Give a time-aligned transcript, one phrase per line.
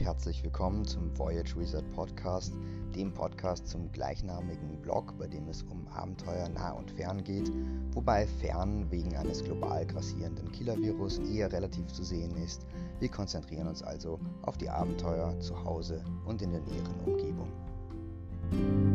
[0.00, 2.54] herzlich willkommen zum Voyage Wizard Podcast,
[2.94, 7.52] dem Podcast zum gleichnamigen Blog, bei dem es um Abenteuer nah und fern geht,
[7.92, 12.66] wobei fern wegen eines global grassierenden Killer-Virus eher relativ zu sehen ist.
[12.98, 18.89] Wir konzentrieren uns also auf die Abenteuer zu Hause und in der näheren Umgebung.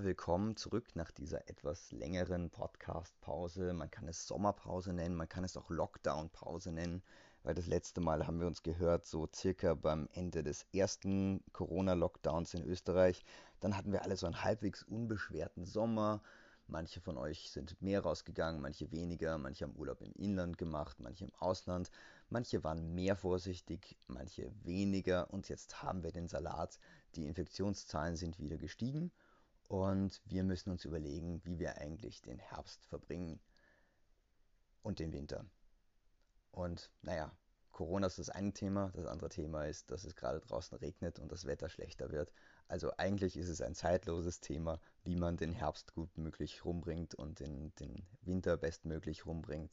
[0.00, 3.72] Willkommen zurück nach dieser etwas längeren Podcast-Pause.
[3.72, 7.02] Man kann es Sommerpause nennen, man kann es auch Lockdown-Pause nennen,
[7.42, 12.54] weil das letzte Mal haben wir uns gehört, so circa beim Ende des ersten Corona-Lockdowns
[12.54, 13.24] in Österreich.
[13.58, 16.22] Dann hatten wir alle so einen halbwegs unbeschwerten Sommer.
[16.68, 21.24] Manche von euch sind mehr rausgegangen, manche weniger, manche haben Urlaub im Inland gemacht, manche
[21.24, 21.90] im Ausland,
[22.30, 26.78] manche waren mehr vorsichtig, manche weniger und jetzt haben wir den Salat.
[27.16, 29.10] Die Infektionszahlen sind wieder gestiegen
[29.68, 33.38] und wir müssen uns überlegen, wie wir eigentlich den Herbst verbringen
[34.82, 35.44] und den Winter.
[36.50, 37.30] Und naja,
[37.72, 38.90] Corona ist das eine Thema.
[38.94, 42.32] Das andere Thema ist, dass es gerade draußen regnet und das Wetter schlechter wird.
[42.66, 47.38] Also eigentlich ist es ein zeitloses Thema, wie man den Herbst gut möglich rumbringt und
[47.38, 49.72] den, den Winter bestmöglich rumbringt.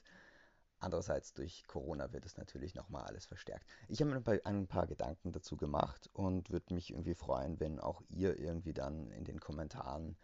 [0.79, 3.65] Andererseits durch Corona wird es natürlich nochmal alles verstärkt.
[3.87, 8.01] Ich habe mir ein paar Gedanken dazu gemacht und würde mich irgendwie freuen, wenn auch
[8.09, 10.17] ihr irgendwie dann in den Kommentaren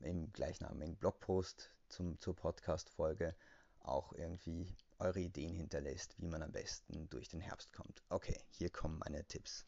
[0.00, 3.34] im gleichnamigen Blogpost zum, zur Podcast-Folge
[3.80, 8.02] auch irgendwie eure Ideen hinterlässt, wie man am besten durch den Herbst kommt.
[8.08, 9.66] Okay, hier kommen meine Tipps.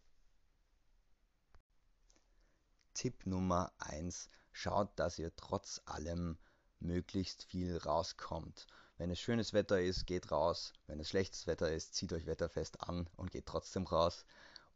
[2.95, 4.29] Tipp Nummer 1.
[4.53, 6.39] Schaut, dass ihr trotz allem
[6.79, 8.67] möglichst viel rauskommt.
[8.99, 10.73] Wenn es schönes Wetter ist, geht raus.
[10.87, 14.25] Wenn es schlechtes Wetter ist, zieht euch wetterfest an und geht trotzdem raus.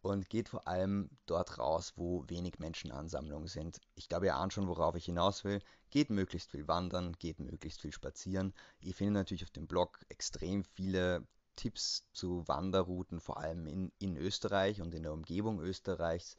[0.02, 3.80] Und geht vor allem dort raus, wo wenig Menschenansammlungen sind.
[3.94, 5.60] Ich glaube, ihr ahnt schon, worauf ich hinaus will.
[5.90, 8.54] Geht möglichst viel wandern, geht möglichst viel spazieren.
[8.80, 14.16] Ihr findet natürlich auf dem Blog extrem viele Tipps zu Wanderrouten, vor allem in, in
[14.16, 16.36] Österreich und in der Umgebung Österreichs.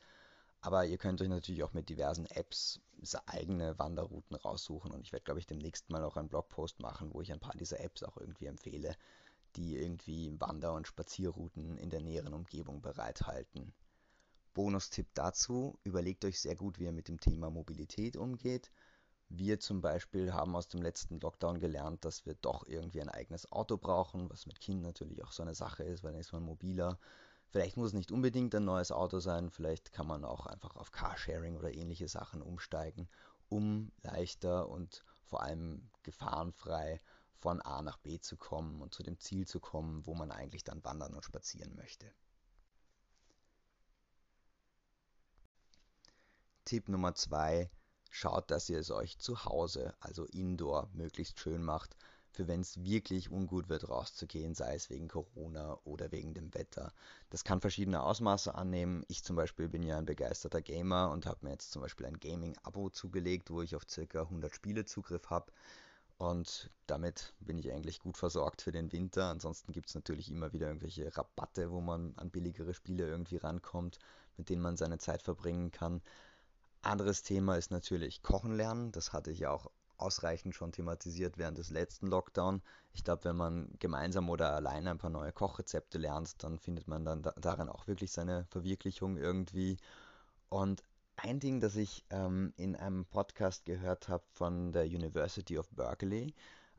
[0.62, 2.82] Aber ihr könnt euch natürlich auch mit diversen Apps
[3.26, 4.92] eigene Wanderrouten raussuchen.
[4.92, 7.56] Und ich werde, glaube ich, demnächst mal auch einen Blogpost machen, wo ich ein paar
[7.56, 8.96] dieser Apps auch irgendwie empfehle,
[9.56, 13.74] die irgendwie Wander- und Spazierrouten in der näheren Umgebung bereithalten.
[14.54, 18.72] Bonustipp dazu, überlegt euch sehr gut, wie ihr mit dem Thema Mobilität umgeht.
[19.30, 23.52] Wir zum Beispiel haben aus dem letzten Lockdown gelernt, dass wir doch irgendwie ein eigenes
[23.52, 26.44] Auto brauchen, was mit Kindern natürlich auch so eine Sache ist, weil dann ist man
[26.44, 26.98] mobiler.
[27.50, 30.92] Vielleicht muss es nicht unbedingt ein neues Auto sein, vielleicht kann man auch einfach auf
[30.92, 33.08] Carsharing oder ähnliche Sachen umsteigen,
[33.48, 37.02] um leichter und vor allem gefahrenfrei
[37.40, 40.64] von A nach B zu kommen und zu dem Ziel zu kommen, wo man eigentlich
[40.64, 42.12] dann wandern und spazieren möchte.
[46.66, 47.70] Tipp Nummer zwei:
[48.10, 51.96] Schaut, dass ihr es euch zu Hause, also indoor, möglichst schön macht
[52.38, 56.94] für wenn es wirklich ungut wird, rauszugehen, sei es wegen Corona oder wegen dem Wetter.
[57.32, 59.04] Das kann verschiedene Ausmaße annehmen.
[59.08, 62.20] Ich zum Beispiel bin ja ein begeisterter Gamer und habe mir jetzt zum Beispiel ein
[62.20, 64.22] Gaming-Abo zugelegt, wo ich auf ca.
[64.22, 65.52] 100 Spiele Zugriff habe.
[66.20, 69.32] Und damit bin ich eigentlich gut versorgt für den Winter.
[69.32, 73.98] Ansonsten gibt es natürlich immer wieder irgendwelche Rabatte, wo man an billigere Spiele irgendwie rankommt,
[74.38, 76.04] mit denen man seine Zeit verbringen kann.
[76.84, 78.92] Anderes Thema ist natürlich Kochen lernen.
[78.92, 82.62] Das hatte ich ja auch ausreichend schon thematisiert während des letzten Lockdown.
[82.94, 87.06] Ich glaube, wenn man gemeinsam oder alleine ein paar neue Kochrezepte lernt, dann findet man
[87.06, 89.78] dann da, darin auch wirklich seine Verwirklichung irgendwie.
[90.50, 90.84] Und
[91.16, 96.34] ein Ding, das ich ähm, in einem Podcast gehört habe von der University of Berkeley,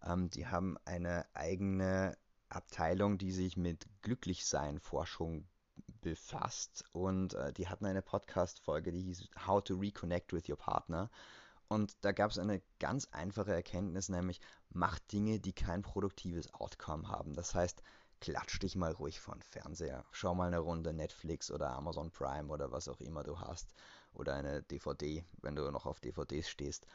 [0.04, 2.16] ähm, die haben eine eigene
[2.48, 5.46] Abteilung, die sich mit Glücklichsein-Forschung
[6.00, 11.10] befasst und äh, die hatten eine Podcast-Folge, die hieß How to Reconnect with Your Partner.
[11.68, 14.40] Und da gab es eine ganz einfache Erkenntnis, nämlich
[14.70, 17.34] mach Dinge, die kein produktives Outcome haben.
[17.34, 17.82] Das heißt,
[18.20, 20.06] klatsch dich mal ruhig vor den Fernseher.
[20.10, 23.74] Schau mal eine Runde Netflix oder Amazon Prime oder was auch immer du hast.
[24.14, 26.86] Oder eine DVD, wenn du noch auf DVDs stehst.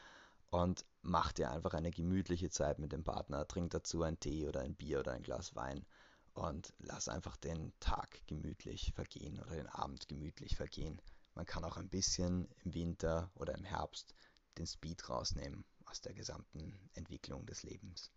[0.50, 3.46] Und mach dir einfach eine gemütliche Zeit mit dem Partner.
[3.46, 5.86] Trink dazu einen Tee oder ein Bier oder ein Glas Wein.
[6.32, 11.00] Und lass einfach den Tag gemütlich vergehen oder den Abend gemütlich vergehen.
[11.36, 14.14] Man kann auch ein bisschen im Winter oder im Herbst
[14.54, 18.10] den Speed rausnehmen aus der gesamten Entwicklung des Lebens.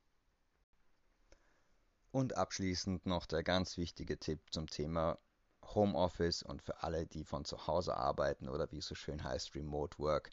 [2.12, 5.19] Und abschließend noch der ganz wichtige Tipp zum Thema
[5.63, 9.54] Homeoffice und für alle, die von zu Hause arbeiten oder wie es so schön heißt,
[9.56, 10.30] Remote Work.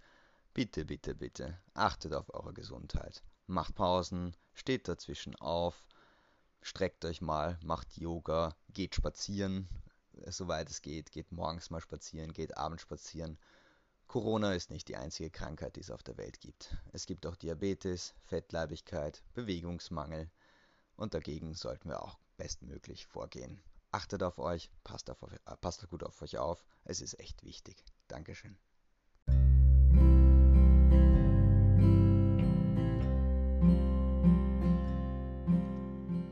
[0.52, 3.22] Bitte, bitte, bitte, achtet auf eure Gesundheit.
[3.46, 5.88] Macht Pausen, steht dazwischen auf,
[6.62, 9.68] streckt euch mal, macht Yoga, geht spazieren,
[10.26, 13.38] soweit es geht, geht morgens mal spazieren, geht abends spazieren
[14.14, 16.76] Corona ist nicht die einzige Krankheit, die es auf der Welt gibt.
[16.92, 20.30] Es gibt auch Diabetes, Fettleibigkeit, Bewegungsmangel
[20.94, 23.60] und dagegen sollten wir auch bestmöglich vorgehen.
[23.90, 26.64] Achtet auf euch, passt, auf, äh, passt gut auf euch auf.
[26.84, 27.84] Es ist echt wichtig.
[28.06, 28.56] Dankeschön.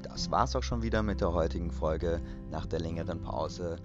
[0.05, 3.81] Das war's auch schon wieder mit der heutigen Folge nach der längeren Pause.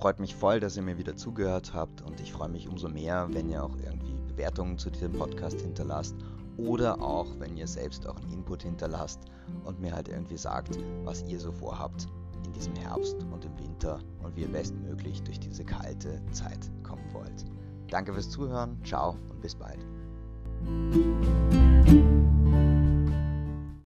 [0.00, 3.28] Freut mich voll, dass ihr mir wieder zugehört habt und ich freue mich umso mehr,
[3.32, 6.16] wenn ihr auch irgendwie Bewertungen zu diesem Podcast hinterlasst
[6.56, 9.20] oder auch, wenn ihr selbst auch einen Input hinterlasst
[9.64, 12.08] und mir halt irgendwie sagt, was ihr so vorhabt
[12.46, 17.04] in diesem Herbst und im Winter und wie ihr bestmöglich durch diese kalte Zeit kommen
[17.12, 17.44] wollt.
[17.90, 19.84] Danke fürs Zuhören, ciao und bis bald.